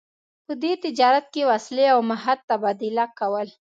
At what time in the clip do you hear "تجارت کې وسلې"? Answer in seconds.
0.85-1.85